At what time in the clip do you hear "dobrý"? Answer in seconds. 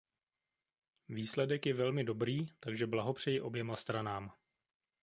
2.03-2.47